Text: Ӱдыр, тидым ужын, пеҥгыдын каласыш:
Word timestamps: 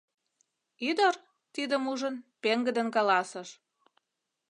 Ӱдыр, 0.89 1.13
тидым 1.53 1.83
ужын, 1.91 2.15
пеҥгыдын 2.41 2.87
каласыш: 2.95 3.49